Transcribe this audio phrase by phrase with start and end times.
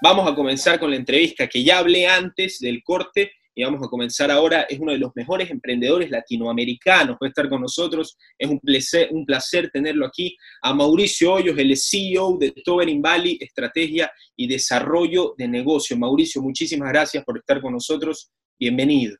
[0.00, 3.88] Vamos a comenzar con la entrevista que ya hablé antes del corte y vamos a
[3.88, 4.62] comenzar ahora.
[4.62, 8.16] Es uno de los mejores emprendedores latinoamericanos, a estar con nosotros.
[8.38, 10.36] Es un placer, un placer tenerlo aquí.
[10.62, 15.96] A Mauricio Hoyos, el CEO de Tobering Valley, Estrategia y Desarrollo de Negocio.
[15.96, 18.30] Mauricio, muchísimas gracias por estar con nosotros.
[18.56, 19.16] Bienvenido.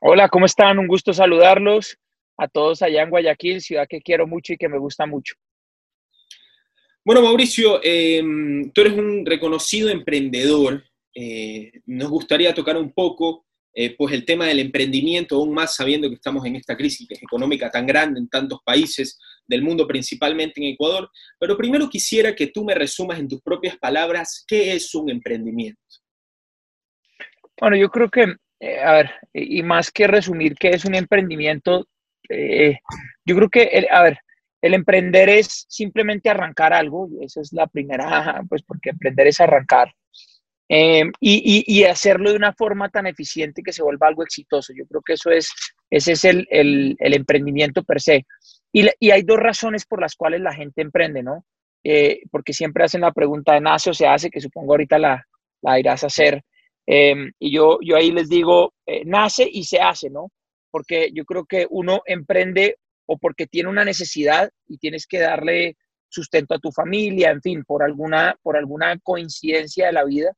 [0.00, 0.78] Hola, ¿cómo están?
[0.78, 1.98] Un gusto saludarlos
[2.36, 5.34] a todos allá en Guayaquil, ciudad que quiero mucho y que me gusta mucho.
[7.08, 10.84] Bueno, Mauricio, em, tú eres un reconocido emprendedor.
[11.14, 16.10] Eh, nos gustaría tocar un poco eh, pues el tema del emprendimiento, aún más sabiendo
[16.10, 20.74] que estamos en esta crisis económica tan grande en tantos países del mundo, principalmente en
[20.74, 21.08] Ecuador.
[21.40, 25.80] Pero primero quisiera que tú me resumas en tus propias palabras qué es un emprendimiento.
[27.58, 31.88] Bueno, yo creo que, eh, a ver, y más que resumir qué es un emprendimiento,
[32.28, 34.18] yo creo que, a ver,
[34.60, 39.92] el emprender es simplemente arrancar algo, esa es la primera, pues porque emprender es arrancar.
[40.70, 44.74] Eh, y, y, hacerlo de una forma tan eficiente que se vuelva algo exitoso.
[44.76, 45.50] Yo creo que eso es,
[45.88, 48.26] ese es el, el, emprendimiento per se.
[48.70, 51.46] Y, y, hay dos razones por las cuales la gente emprende, ¿no?
[51.82, 55.24] Eh, porque siempre hacen la pregunta de nace o se hace, que supongo ahorita la,
[55.62, 56.42] la irás a hacer.
[56.86, 58.74] Eh, y yo, yo ahí les digo,
[59.06, 60.30] nace y se hace, ¿no?
[60.70, 62.76] Porque yo creo que uno emprende
[63.08, 65.76] o porque tiene una necesidad y tienes que darle
[66.08, 70.32] sustento a tu familia, en fin, por alguna, por alguna coincidencia de la vida,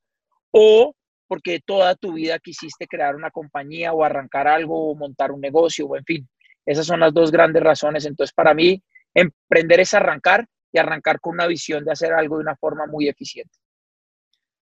[0.52, 0.94] o
[1.26, 5.86] porque toda tu vida quisiste crear una compañía o arrancar algo o montar un negocio,
[5.86, 6.28] o en fin,
[6.64, 8.06] esas son las dos grandes razones.
[8.06, 8.80] Entonces, para mí,
[9.14, 13.08] emprender es arrancar y arrancar con una visión de hacer algo de una forma muy
[13.08, 13.58] eficiente.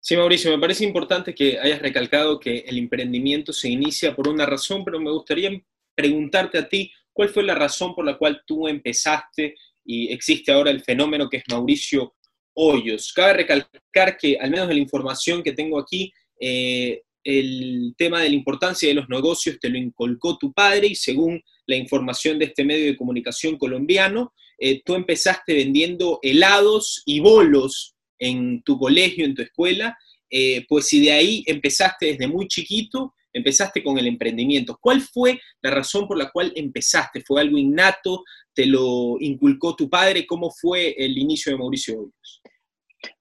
[0.01, 4.47] Sí, Mauricio, me parece importante que hayas recalcado que el emprendimiento se inicia por una
[4.47, 5.51] razón, pero me gustaría
[5.95, 10.71] preguntarte a ti, ¿Cuál fue la razón por la cual tú empezaste y existe ahora
[10.71, 12.15] el fenómeno que es Mauricio
[12.55, 13.13] Hoyos?
[13.13, 18.29] Cabe recalcar que, al menos en la información que tengo aquí, eh, el tema de
[18.29, 22.45] la importancia de los negocios te lo inculcó tu padre y según la información de
[22.45, 29.25] este medio de comunicación colombiano, eh, tú empezaste vendiendo helados y bolos en tu colegio,
[29.25, 29.99] en tu escuela,
[30.31, 34.79] eh, pues si de ahí empezaste desde muy chiquito, empezaste con el emprendimiento.
[34.81, 37.23] ¿Cuál fue la razón por la cual empezaste?
[37.27, 38.25] ¿Fue algo innato?
[38.55, 40.27] ¿Te lo inculcó tu padre?
[40.27, 42.43] ¿Cómo fue el inicio de Mauricio Hoyos?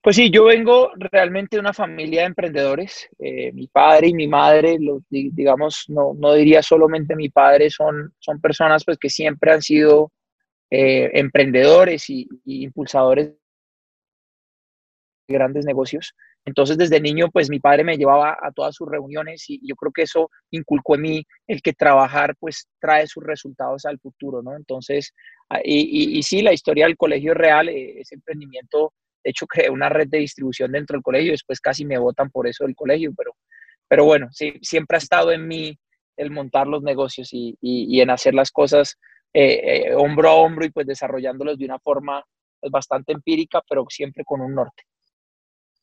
[0.01, 3.07] Pues sí, yo vengo realmente de una familia de emprendedores.
[3.19, 4.78] Eh, mi padre y mi madre,
[5.09, 10.12] digamos, no, no, diría solamente mi padre, son, son personas pues, que siempre han sido
[10.72, 13.34] eh, emprendedores y, y impulsadores
[15.28, 16.16] de grandes negocios.
[16.47, 19.91] Entonces, desde niño, pues mi padre me llevaba a todas sus reuniones y yo creo
[19.91, 24.56] que eso inculcó en mí el que trabajar, pues trae sus resultados al futuro, ¿no?
[24.56, 25.13] Entonces,
[25.50, 28.94] ah, y, sí, la historia del colegio es real, eh, ese emprendimiento,
[29.24, 32.47] de hecho, creé una red de distribución dentro del colegio, después casi me votan por
[32.47, 33.34] eso del colegio, pero,
[33.88, 35.78] pero bueno, sí, siempre ha estado en mí
[36.16, 38.97] el montar los negocios y, y en hacer las cosas
[39.34, 42.24] eh, eh, hombro a hombro y pues desarrollándolos de una forma
[42.59, 44.84] pues, bastante empírica, pero siempre con un norte.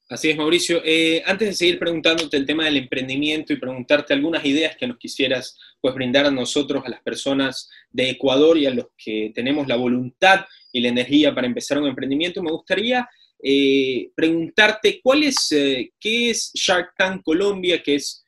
[0.09, 0.83] Así es, Mauricio.
[0.85, 4.99] Eh, antes de seguir preguntándote el tema del emprendimiento y preguntarte algunas ideas que nos
[4.99, 9.67] quisieras pues, brindar a nosotros, a las personas de Ecuador y a los que tenemos
[9.67, 13.09] la voluntad y la energía para empezar un emprendimiento, me gustaría
[13.43, 18.21] eh, preguntarte cuál es, eh, qué es Shark Tank Colombia, que es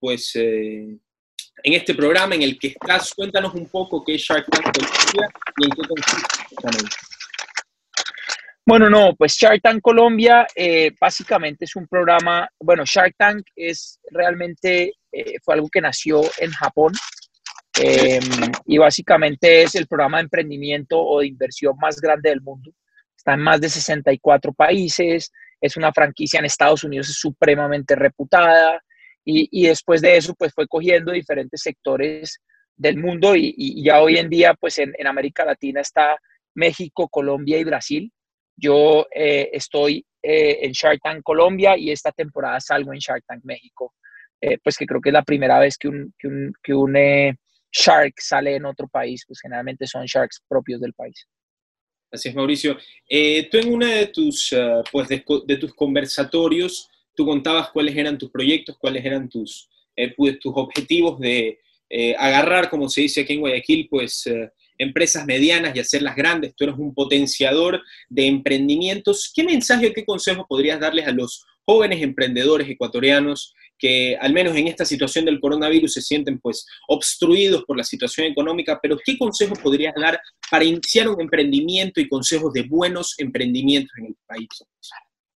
[0.00, 1.00] pues en
[1.64, 3.12] este programa en el que estás.
[3.12, 5.28] Cuéntanos un poco qué es Shark Tank Colombia
[5.58, 7.09] y en qué consiste
[8.70, 13.98] bueno, no, pues Shark Tank Colombia eh, básicamente es un programa, bueno, Shark Tank es
[14.12, 16.92] realmente, eh, fue algo que nació en Japón
[17.80, 18.22] em,
[18.66, 22.70] y básicamente es el programa de emprendimiento o de inversión más grande del mundo.
[23.16, 28.80] Está en más de 64 países, es una franquicia en Estados Unidos, es supremamente reputada
[29.24, 32.38] y, y después de eso pues fue cogiendo diferentes sectores
[32.76, 36.16] del mundo y, ya hoy en día pues en América Latina está
[36.54, 38.12] México, Colombia y Brasil
[38.60, 43.40] yo eh, estoy eh, en Shark Tank Colombia y esta temporada salgo en Shark Tank
[43.44, 43.94] México,
[44.40, 46.94] eh, pues que creo que es la primera vez que un, que un, que un
[47.72, 51.26] Shark sale en otro país, pues generalmente son Sharks propios del país.
[52.12, 52.74] Así es, Mauricio.
[52.74, 54.54] tú en una de tus,
[54.90, 59.70] pues de, de, tus conversatorios, tú contabas cuáles eran tus proyectos, cuáles eran tus,
[60.16, 61.60] pues, tus objetivos de
[62.18, 64.28] agarrar, como se dice aquí en Guayaquil, pues
[64.80, 69.30] empresas medianas y hacerlas grandes, tú eres un potenciador de emprendimientos.
[69.34, 74.54] ¿Qué mensaje o qué consejo podrías darles a los jóvenes emprendedores ecuatorianos que al menos
[74.56, 79.16] en esta situación del coronavirus se sienten pues obstruidos por la situación económica, pero ¿qué
[79.16, 84.48] consejos podrías dar para iniciar un emprendimiento y consejos de buenos emprendimientos en el país?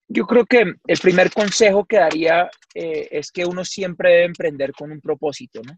[0.08, 4.72] Yo creo que el primer consejo que daría eh, es que uno siempre debe emprender
[4.74, 5.78] con un propósito, ¿no?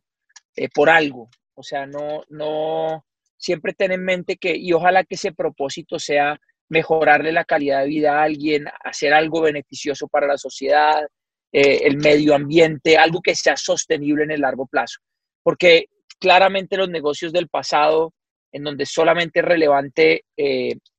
[0.55, 1.29] Eh, por algo.
[1.55, 3.05] O sea, no, no,
[3.37, 6.39] siempre ten en mente que, y ojalá que ese propósito sea
[6.69, 11.03] mejorarle la calidad de vida a alguien, hacer algo beneficioso para la sociedad,
[11.51, 14.99] eh, el medio ambiente, algo que sea sostenible en el largo plazo.
[15.43, 15.85] Porque
[16.19, 18.13] claramente los negocios del pasado,
[18.51, 20.23] en donde solamente es relevante,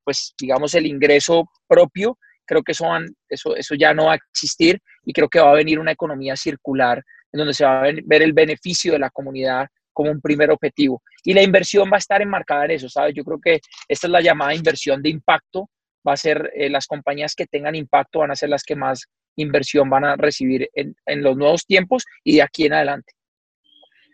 [0.04, 2.86] pues digamos, el ingreso propio, creo que eso,
[3.28, 6.36] eso, eso ya no va a existir y creo que va a venir una economía
[6.36, 7.02] circular
[7.32, 11.02] en donde se va a ver el beneficio de la comunidad como un primer objetivo.
[11.22, 13.14] Y la inversión va a estar enmarcada en eso, ¿sabes?
[13.14, 15.70] Yo creo que esta es la llamada inversión de impacto.
[16.06, 19.06] Va a ser eh, las compañías que tengan impacto, van a ser las que más
[19.36, 23.14] inversión van a recibir en, en los nuevos tiempos y de aquí en adelante.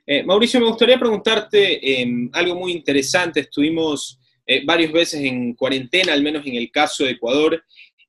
[0.07, 3.41] Eh, Mauricio, me gustaría preguntarte em, algo muy interesante.
[3.41, 7.63] Estuvimos eh, varias veces en cuarentena, al menos en el caso de Ecuador,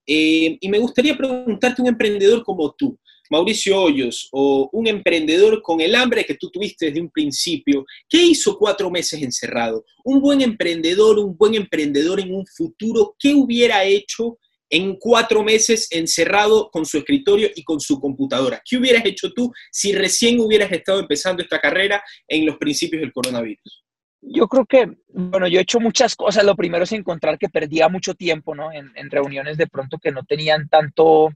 [0.07, 2.97] eh, y me gustaría preguntarte un emprendedor como tú,
[3.31, 8.21] Mauricio Hoyos, o un emprendedor con el hambre que tú tuviste desde un principio, ¿qué
[8.21, 9.85] hizo cuatro meses encerrado?
[10.03, 14.37] Un buen emprendedor, un buen emprendedor en un futuro, ¿qué hubiera hecho
[14.69, 18.61] en cuatro meses encerrado con su escritorio y con su computadora?
[18.69, 23.13] ¿Qué hubieras hecho tú si recién hubieras estado empezando esta carrera en los principios del
[23.13, 23.83] coronavirus?
[24.21, 26.45] Yo creo que, bueno, yo he hecho muchas cosas.
[26.45, 28.71] Lo primero es encontrar que perdía mucho tiempo, ¿no?
[28.71, 31.29] En, reuniones de pronto que no tenían tanto,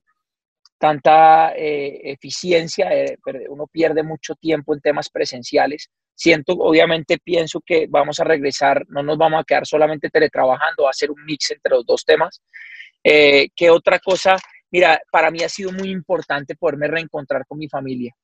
[0.77, 2.94] tanta eh, eficiencia.
[2.94, 3.18] Eh,
[3.50, 5.89] uno pierde mucho tiempo en temas presenciales.
[6.13, 10.89] Siento, obviamente pienso que vamos a regresar, no nos vamos a quedar solamente teletrabajando, va
[10.89, 12.42] a ser un mix entre los dos temas.
[13.04, 14.38] Eh, ¿Qué otra cosa?
[14.72, 18.16] Mira, para mí ha sido muy importante poderme reencontrar con mi familia,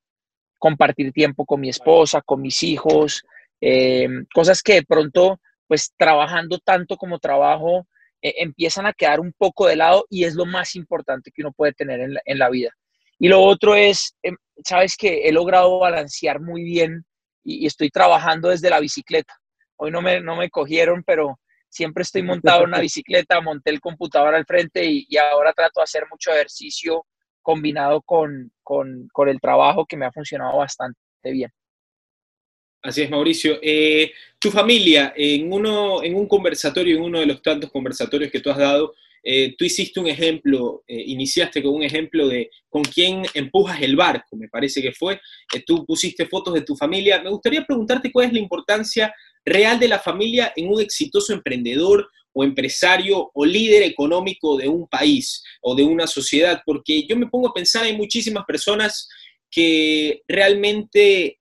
[0.58, 3.24] compartir tiempo con mi esposa, con mis hijos,
[3.60, 7.88] eh, cosas que de pronto, pues trabajando tanto como trabajo,
[8.22, 11.52] eh, empiezan a quedar un poco de lado y es lo más importante que uno
[11.52, 12.72] puede tener en la, vida.
[13.18, 17.06] Y lo otro es, em, sabes que he logrado balancear muy bien
[17.44, 19.34] y, estoy trabajando desde la bicicleta.
[19.78, 21.40] Hoy no me, no me cogieron, pero
[21.70, 25.86] siempre estoy montado en una bicicleta, monté el computador al frente y, ahora trato de
[25.86, 27.06] hacer mucho ejercicio
[27.42, 31.52] combinado con, con, con el trabajo que me ha funcionado bastante bien.
[32.82, 33.60] Así es, Mauricio.
[33.62, 38.40] Eh, tu familia, en, uno, en un conversatorio, en uno de los tantos conversatorios que
[38.40, 42.82] tú has dado, eh, tú hiciste un ejemplo, eh, iniciaste con un ejemplo de con
[42.82, 45.22] quién empujas el barco, me parece que fue.
[45.64, 47.22] tú pusiste fotos de tu familia.
[47.22, 49.14] Me gustaría preguntarte cuál es la importancia
[49.46, 54.88] real de la familia en un exitoso emprendedor o empresario o líder económico de un
[54.88, 59.08] país o de una sociedad, porque yo me pongo a pensar, hay muchísimas personas
[59.52, 61.41] que realmente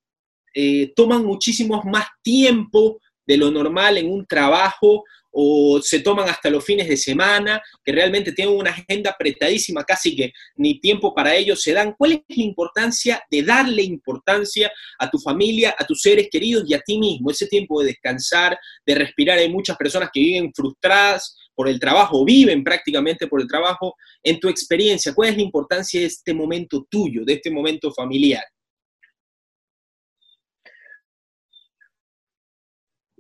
[0.55, 6.50] eh, toman muchísimo más tiempo de lo normal en un trabajo o se toman hasta
[6.50, 11.35] los fines de semana, que realmente tienen una agenda apretadísima, casi que ni tiempo para
[11.35, 11.94] ellos se dan.
[11.97, 16.75] ¿Cuál es la importancia de darle importancia a tu familia, a tus seres queridos y
[16.75, 17.31] a ti mismo?
[17.31, 19.38] Ese tiempo de descansar, de respirar.
[19.38, 23.94] Hay muchas personas que viven frustradas por el trabajo, viven prácticamente por el trabajo.
[24.23, 28.43] En tu experiencia, ¿cuál es la importancia de este momento tuyo, de este momento familiar?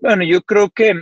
[0.00, 0.94] Bueno, yo creo que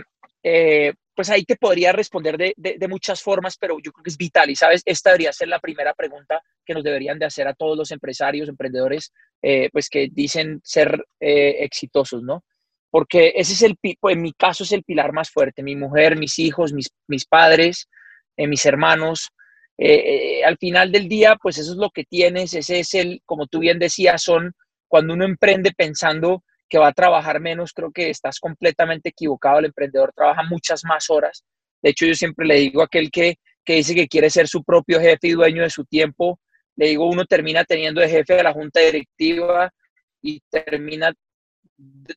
[0.43, 4.17] eh, pues ahí te podría responder de, de, muchas formas, pero yo creo que es
[4.17, 7.53] vital y sabes, esta debería ser la primera pregunta que nos deberían de hacer a
[7.53, 12.43] todos los empresarios, emprendedores, eh, pues que dicen ser eh, exitosos, ¿no?
[12.89, 16.17] Porque ese es el, pues en mi caso es el pilar más fuerte, mi mujer,
[16.17, 17.87] mis hijos, mis, mis padres,
[18.37, 19.29] mis hermanos.
[20.45, 23.59] al final del día, pues eso es lo que tienes, ese es el, como tú
[23.59, 24.53] bien decías, son
[24.87, 29.59] cuando uno emprende pensando que va a trabajar menos, creo que estás completamente equivocado.
[29.59, 31.43] El emprendedor trabaja muchas más horas.
[31.81, 34.63] De hecho, yo siempre le digo a aquel que, que dice que quiere ser su
[34.63, 36.39] propio jefe y dueño de su tiempo,
[36.75, 39.69] le digo, uno termina teniendo de jefe de la junta directiva
[40.21, 41.13] y termina,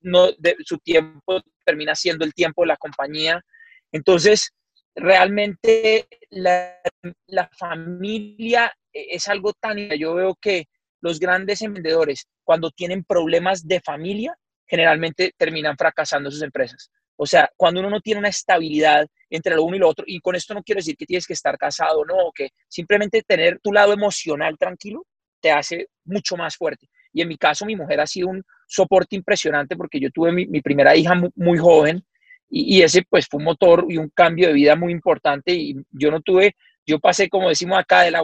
[0.03, 3.43] no, de, su tiempo termina siendo el tiempo de la compañía.
[3.91, 4.53] Entonces,
[4.95, 6.79] realmente la,
[7.27, 9.79] la familia es algo tan...
[9.99, 10.67] Yo veo que
[11.01, 14.37] los grandes emprendedores, cuando tienen problemas de familia,
[14.73, 16.91] generalmente terminan fracasando sus empresas.
[17.17, 20.19] O sea, cuando uno no tiene una estabilidad entre lo uno y lo otro, y
[20.21, 23.61] con esto no quiero decir que tienes que estar casado, no, o que simplemente tener
[23.61, 25.05] tu lado emocional tranquilo
[25.43, 26.89] te hace mucho más fuerte.
[27.13, 30.63] Y en mi caso, mi mujer ha sido un soporte impresionante porque yo tuve mi,
[30.63, 32.03] primera hija muy, joven
[32.49, 35.77] y, y, ese pues fue un motor y un cambio de vida muy importante y
[35.91, 38.15] yo no tuve, yo pasé, como decimos acá, del,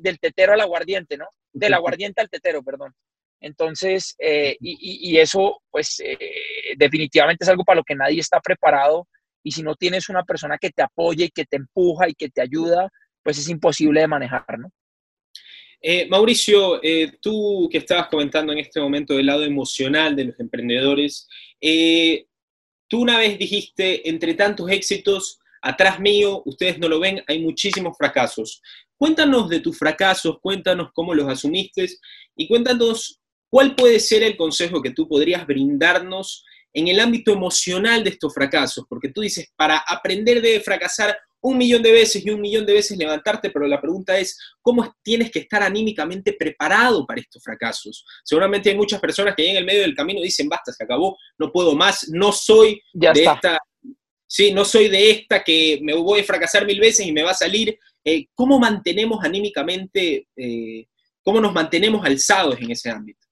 [0.00, 1.26] del tetero al aguardiente, ¿no?
[1.52, 2.94] Del aguardiente al tetero, perdón.
[3.40, 6.18] Entonces, eh, y, eso, pues, eh,
[6.76, 9.06] definitivamente es algo para lo que nadie está preparado.
[9.42, 12.40] Y si no tienes una persona que te apoye, que te empuja y que te
[12.40, 12.90] ayuda,
[13.22, 14.70] pues es imposible de manejar, ¿no?
[15.80, 20.40] Eh, Mauricio, eh, tú que estabas comentando en este momento del lado emocional de los
[20.40, 21.28] emprendedores,
[21.60, 22.26] eh,
[22.88, 27.96] tú una vez dijiste, entre tantos éxitos, atrás mío, ustedes no lo ven, hay muchísimos
[27.96, 28.62] fracasos.
[28.96, 31.86] Cuéntanos de tus fracasos, cuéntanos cómo los asumiste
[32.34, 33.20] y cuéntanos
[33.56, 36.44] cuál puede ser el consejo que tú podrías brindarnos
[36.74, 41.56] en el ámbito emocional de estos fracasos, porque tú dices, para aprender de fracasar un
[41.56, 45.30] millón de veces y un millón de veces levantarte, pero la pregunta es, ¿cómo tienes
[45.30, 48.04] que estar anímicamente preparado para estos fracasos?
[48.22, 51.50] Seguramente hay muchas personas que en el medio del camino dicen, basta, se acabó, no
[51.50, 53.58] puedo más, no soy de esta,
[54.26, 57.30] sí, no soy de esta que me voy a fracasar mil veces y me va
[57.30, 57.78] a salir.
[58.04, 60.88] Eh, ¿Cómo mantenemos anímicamente, eh,
[61.22, 63.25] cómo nos mantenemos alzados en ese ámbito?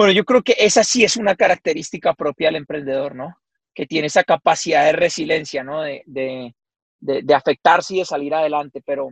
[0.00, 3.36] Bueno, yo creo que esa sí es una característica propia del emprendedor, ¿no?
[3.74, 5.82] Que tiene esa capacidad de resiliencia, ¿no?
[5.82, 6.54] De, de,
[7.00, 9.10] de, afectarse y de salir adelante, pero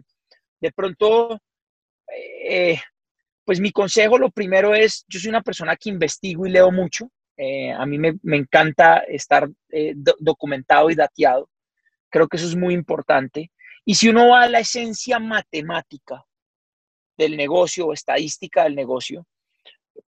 [0.58, 1.42] de pronto,
[2.48, 2.80] eh,
[3.44, 7.10] pues mi consejo lo primero es, yo soy una persona que investigo y leo mucho,
[7.36, 11.50] eh, a mí me, me, encanta estar eh, documentado y dateado,
[12.08, 13.52] creo que eso es muy importante,
[13.84, 16.24] y si uno va a la esencia matemática
[17.18, 19.26] del negocio o estadística del negocio,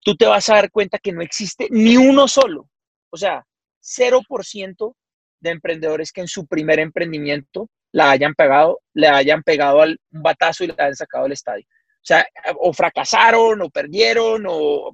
[0.01, 2.70] tú te vas a dar cuenta que no existe ni uno solo,
[3.10, 3.46] o sea,
[3.82, 4.96] 0%
[5.39, 10.22] de emprendedores que en su primer emprendimiento la hayan pegado, le hayan pegado al, un
[10.22, 11.65] batazo y le hayan sacado del estadio.
[11.70, 12.25] O sea,
[12.60, 14.91] o fracasaron, o perdieron, o,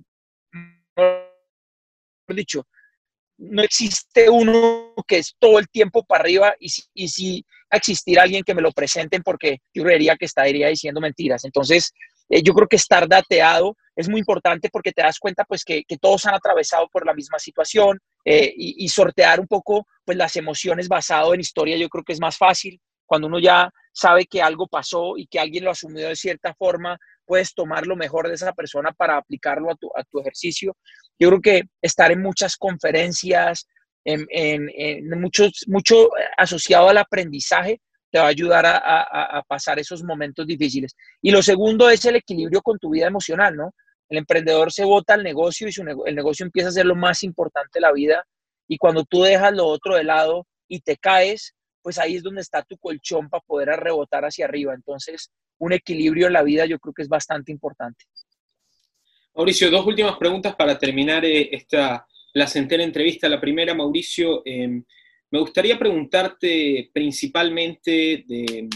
[2.27, 2.65] dicho,
[3.38, 8.43] no existe uno que es todo el tiempo para arriba y, y si existir alguien
[8.43, 11.43] que me lo presenten porque yo creería que estaría diciendo mentiras.
[11.45, 11.93] Entonces,
[12.30, 15.84] eh, yo creo que estar dateado es muy importante porque te das cuenta pues que,
[16.01, 20.88] todos han atravesado por la misma situación eh, y, sortear un poco pues las emociones
[20.88, 22.82] basado en historia yo creo que es más fácil.
[23.06, 26.98] Cuando uno ya sabe que algo pasó y que alguien lo asumió de cierta forma,
[27.25, 30.75] puedes tomar lo mejor de esa persona para aplicarlo a tu, a tu ejercicio.
[31.20, 33.68] Yo creo que estar en muchas conferencias,
[34.03, 37.82] en, en, en muchos, mucho asociado al aprendizaje,
[38.13, 40.96] te va a ayudar a, pasar esos momentos difíciles.
[41.20, 43.74] Y lo segundo es el equilibrio con tu vida emocional, ¿no?
[44.08, 47.24] El emprendedor se vota al negocio y su el negocio empieza a ser lo más
[47.24, 48.24] importante de la vida.
[48.67, 52.41] Y cuando tú dejas lo otro de lado y te caes, pues ahí es donde
[52.41, 54.75] está tu colchón para poder rebotar hacia arriba.
[54.75, 58.05] Entonces, un equilibrio en la vida yo creo que es bastante importante.
[59.34, 63.27] Mauricio, dos últimas preguntas para terminar eh, esta placentera entrevista.
[63.27, 64.84] La primera, Mauricio, eh,
[65.34, 68.70] me gustaría preguntarte principalmente de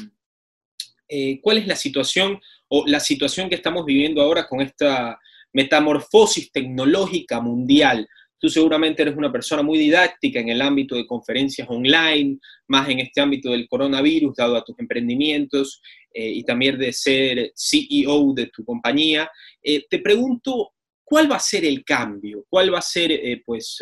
[1.08, 5.20] eh, cuál es la situación o la situación que estamos viviendo ahora con esta
[5.54, 8.10] metamorfosis tecnológica mundial.
[8.40, 13.02] Tú seguramente eres una persona muy didáctica en el ámbito de conferencias online, más en
[13.02, 15.80] este ámbito del coronavirus, dado a tus emprendimientos
[16.12, 19.30] eh, y también de ser CEO de tu compañía.
[19.62, 20.72] Eh, te pregunto,
[21.04, 22.48] ¿cuál va a ser el cambio?
[22.50, 23.80] ¿Cuál va a ser, pues,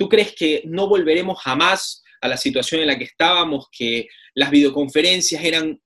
[0.00, 4.50] ¿Tú crees que no volveremos jamás a la situación en la que estábamos, que las
[4.50, 5.78] videoconferencias eran,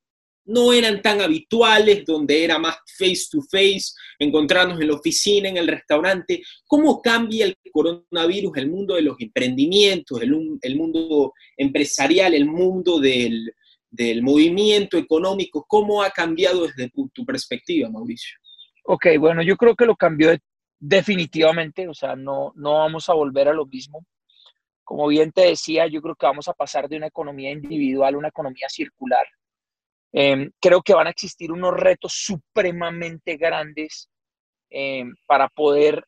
[0.44, 3.86] no eran tan habituales, donde era más face to face,
[4.20, 6.44] encontrarnos en la oficina, en el restaurante?
[6.64, 13.52] ¿Cómo cambia el coronavirus el mundo de los emprendimientos, el, mundo empresarial, el mundo del,
[14.22, 15.66] movimiento económico?
[15.66, 18.38] ¿Cómo ha cambiado desde tu, tu perspectiva, Mauricio?
[18.84, 20.30] Ok, bueno, yo creo que lo cambió
[20.78, 24.04] definitivamente, o sea, no, no vamos a volver a lo mismo.
[24.82, 28.18] Como bien te decía, yo creo que vamos a pasar de una economía individual a
[28.18, 29.26] una economía circular.
[30.12, 34.08] Em, creo que van a existir unos retos supremamente grandes
[34.70, 36.04] em, para poder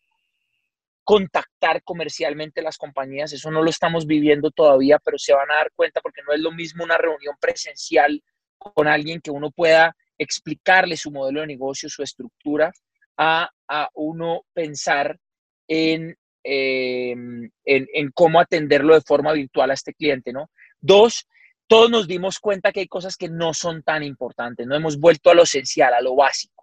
[1.03, 3.33] contactar comercialmente las compañías.
[3.33, 6.41] Eso no lo estamos viviendo todavía, pero se van a dar cuenta porque no es
[6.41, 8.23] lo mismo una reunión presencial
[8.59, 12.73] con alguien que uno pueda explicarle su modelo de negocio, su estructura,
[13.17, 13.51] a,
[13.95, 15.19] uno pensar
[15.67, 20.51] em, en, en, cómo atenderlo de forma virtual a este cliente, ¿no?
[20.81, 21.27] Dos,
[21.67, 25.31] todos nos dimos cuenta que hay cosas que no son tan importantes, no hemos vuelto
[25.31, 26.57] a lo esencial, a lo básico.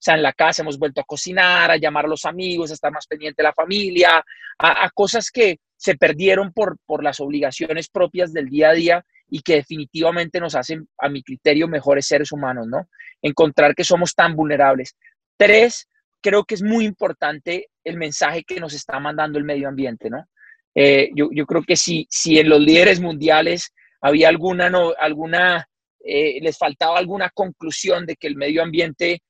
[0.00, 2.74] O sea, en la casa hemos vuelto a cocinar, a llamar a los amigos, a
[2.74, 4.24] estar más pendiente de la familia,
[4.58, 9.42] a, cosas que se perdieron por, por las obligaciones propias del día a día y
[9.42, 12.88] que definitivamente nos hacen, a mi criterio, mejores seres humanos, ¿no?
[13.20, 14.96] Encontrar que somos tan vulnerables.
[15.36, 15.86] Tres,
[16.20, 20.28] creo que es muy importante el mensaje que nos está mandando el medio ambiente, ¿no?
[20.74, 25.66] Eh, yo, yo, creo que si, si en los líderes mundiales había alguna, no, alguna
[26.04, 29.22] eh, les faltaba alguna conclusión de que el medio ambiente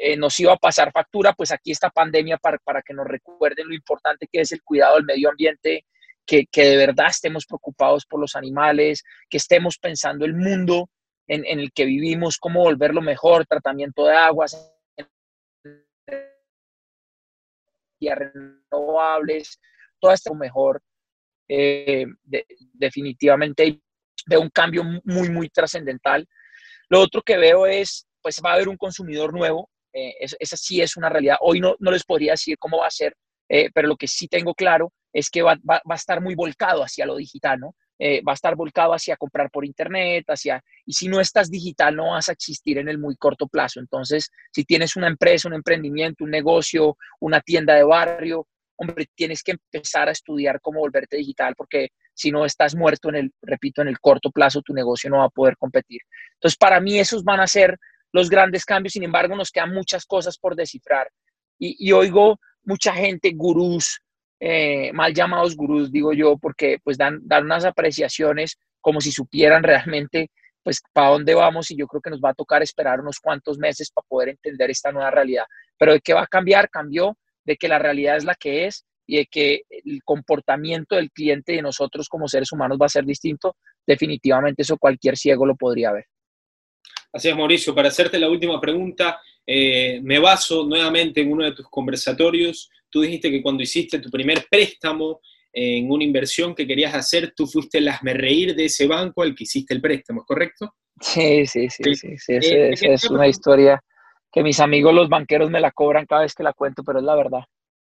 [0.00, 3.68] eh, nos iba a pasar factura, pues aquí esta pandemia para, para, que nos recuerden
[3.68, 5.84] lo importante que es el cuidado del medio ambiente,
[6.26, 10.90] que, que de verdad estemos preocupados por los animales, que estemos pensando el mundo
[11.28, 14.74] en, el que vivimos, cómo volverlo mejor, tratamiento de aguas,
[18.00, 19.60] renovables,
[20.00, 20.82] todo esto mejor.
[21.50, 22.04] Eh,
[22.74, 23.80] definitivamente
[24.26, 26.26] de un cambio muy, muy trascendental.
[26.88, 30.82] Lo otro que veo es, pues va a haber un consumidor nuevo, eh, esa sí
[30.82, 31.36] es una realidad.
[31.40, 33.14] Hoy no, no les podría decir cómo va a ser,
[33.48, 36.34] eh, pero lo que sí tengo claro es que va, va, va, a estar muy
[36.34, 37.74] volcado hacia lo digital, ¿no?
[37.98, 41.96] Eh, va a estar volcado hacia comprar por internet, hacia, y si no estás digital
[41.96, 43.80] no vas a existir en el muy corto plazo.
[43.80, 49.42] Entonces, si tienes una empresa, un emprendimiento, un negocio, una tienda de barrio, hombre, tienes
[49.42, 53.82] que empezar a estudiar cómo volverte digital porque si no estás muerto en el, repito,
[53.82, 56.00] en el corto plazo, tu negocio no va a poder competir.
[56.34, 57.76] Entonces, para mí esos van a ser
[58.12, 61.10] los grandes cambios, sin embargo, nos quedan muchas cosas por descifrar.
[61.58, 64.00] Y, y oigo mucha gente, gurús,
[64.40, 69.62] eh, mal llamados gurús, digo yo, porque pues dan, dan unas apreciaciones como si supieran
[69.62, 70.30] realmente
[70.62, 73.58] pues para dónde vamos y yo creo que nos va a tocar esperar unos cuantos
[73.58, 75.44] meses para poder entender esta nueva realidad.
[75.78, 78.84] Pero de qué va a cambiar, cambió, de que la realidad es la que es
[79.06, 83.06] y de que el comportamiento del cliente de nosotros como seres humanos va a ser
[83.06, 86.04] distinto, definitivamente eso cualquier ciego lo podría ver.
[87.12, 87.74] Así es, Mauricio.
[87.74, 92.70] Para hacerte la última pregunta, eh, me baso nuevamente en uno de tus conversatorios.
[92.90, 95.20] Tú dijiste que cuando hiciste tu primer préstamo
[95.52, 99.44] en una inversión que querías hacer, tú fuiste el reír de ese banco al que
[99.44, 100.74] hiciste el préstamo, ¿es correcto?
[101.00, 102.32] Sí, sí, sí, sí.
[102.32, 103.82] Eh, es una historia
[104.32, 107.04] que mis amigos los banqueros me la cobran cada vez que la cuento, pero es
[107.04, 107.40] la verdad.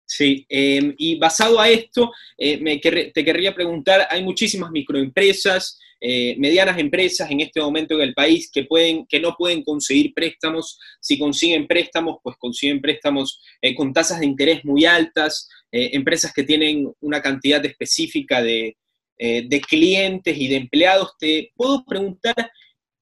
[0.06, 6.36] Sí, em, y basado a esto, eh, me te querría preguntar, hay muchísimas microempresas, eh,
[6.38, 10.78] medianas empresas en este momento en el país que, pueden, que no pueden conseguir préstamos.
[11.00, 16.44] Si consiguen préstamos, pues consiguen préstamos eh, con tasas de interés muy altas, empresas que
[16.44, 18.78] tienen una cantidad específica de,
[19.18, 21.14] de clientes y de empleados.
[21.18, 22.52] Te puedo preguntar,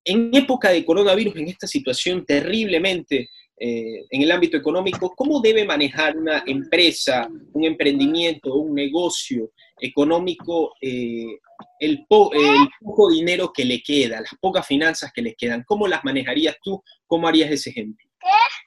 [0.05, 3.29] en época de coronavirus, en esta situación terriblemente
[3.63, 10.73] eh, en el ámbito económico, ¿cómo debe manejar una empresa, un emprendimiento, un negocio económico
[10.81, 11.37] eh,
[11.79, 15.63] el, poco dinero que le queda, las pocas finanzas que le quedan?
[15.67, 16.83] ¿Cómo las manejarías tú?
[17.05, 18.09] ¿Cómo harías ese ejemplo?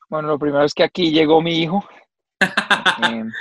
[0.08, 1.84] Bueno, lo primero es que aquí llegó mi hijo.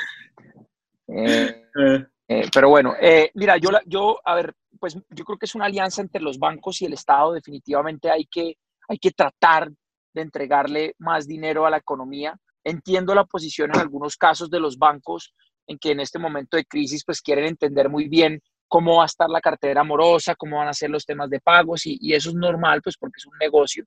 [2.25, 2.95] Eh, pero bueno,
[3.35, 6.81] mira, yo, yo, a ver, pues yo creo que es una alianza entre los bancos
[6.81, 7.33] y el Estado.
[7.33, 8.55] Definitivamente hay que,
[8.87, 9.69] hay que tratar
[10.13, 12.37] de entregarle más dinero a la economía.
[12.63, 15.33] Entiendo la posición en algunos casos de los bancos
[15.67, 19.07] en que en este momento de crisis pues quieren entender muy bien cómo va a
[19.07, 22.35] estar la cartera amorosa, cómo van a ser los temas de pagos y, eso es
[22.35, 23.85] normal pues porque es un negocio,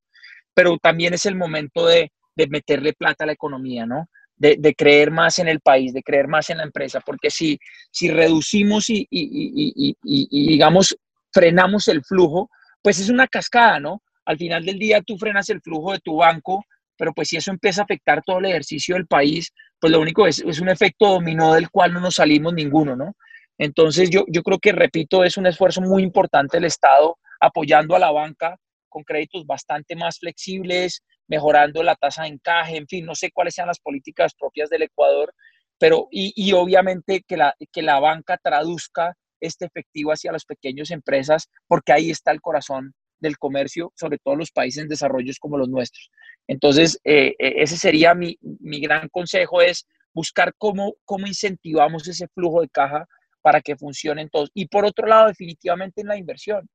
[0.54, 2.10] pero también es el momento de,
[2.50, 4.08] meterle plata a la economía, ¿no?
[4.36, 7.58] De, creer más en el país, de creer más en la empresa, porque si,
[7.90, 10.94] si reducimos y, y digamos
[11.32, 12.50] frenamos el flujo,
[12.82, 14.02] pues es una cascada, ¿no?
[14.26, 16.64] Al final del día tú frenas el flujo de tu banco,
[16.98, 20.26] pero pues si eso empieza a afectar todo el ejercicio del país, pues lo único
[20.26, 23.14] es, es un efecto dominó del cual no nos salimos ninguno, ¿no?
[23.58, 27.98] Entonces yo, yo creo que, repito, es un esfuerzo muy importante el Estado apoyando a
[27.98, 28.56] la banca
[28.88, 33.54] con créditos bastante más flexibles, mejorando la tasa de encaje, en fin, no sé cuáles
[33.54, 35.34] sean las políticas propias del Ecuador,
[35.78, 40.90] pero y, y obviamente que la, que la banca traduzca este efectivo hacia las pequeñas
[40.90, 45.58] empresas, porque ahí está el corazón del comercio, sobre todo los países en desarrollo como
[45.58, 46.10] los nuestros.
[46.46, 48.38] Entonces, eh, eh, ese sería mi,
[48.80, 53.06] gran consejo, es buscar cómo, cómo incentivamos ese flujo de caja
[53.42, 54.50] para que funcionen todos.
[54.54, 56.68] Y por otro lado, definitivamente en la inversión.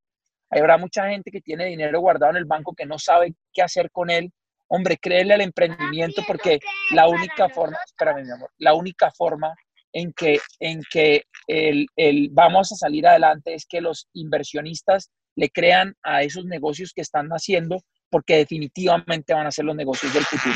[0.50, 3.90] Habrá mucha gente que tiene dinero guardado en el banco que no sabe qué hacer
[3.92, 4.32] con él.
[4.68, 6.60] Hombre, créele al emprendimiento porque
[6.92, 9.54] la única forma, espérame mi amor, la única forma
[9.94, 15.50] en que, en que el, el, vamos a salir adelante es que los inversionistas le
[15.50, 20.24] crean a esos negocios que están haciendo, porque definitivamente van a ser los negocios del
[20.24, 20.56] futuro.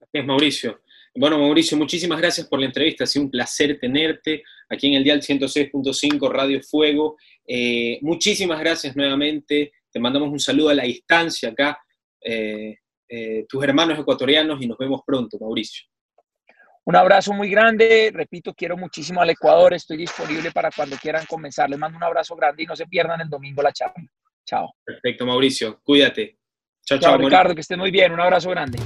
[0.00, 0.80] Gracias, Mauricio.
[1.14, 3.04] Bueno, Mauricio, muchísimas gracias por la entrevista.
[3.04, 7.18] Ha sido un placer tenerte aquí en el Dial 106.5 Radio Fuego.
[7.46, 9.72] Eh, muchísimas gracias nuevamente.
[9.90, 11.78] Te mandamos un saludo a la distancia acá,
[12.18, 12.76] eh,
[13.08, 15.91] eh, tus hermanos ecuatorianos, y nos vemos pronto, Mauricio.
[16.84, 21.70] Un abrazo muy grande, repito, quiero muchísimo al Ecuador, estoy disponible para cuando quieran comenzar.
[21.70, 24.04] Les mando un abrazo grande y no se pierdan el domingo la charla.
[24.44, 24.74] Chao.
[24.84, 26.38] Perfecto, Mauricio, cuídate.
[26.84, 27.16] Chao, chao.
[27.16, 28.78] Ricardo, que esté muy bien, un abrazo grande.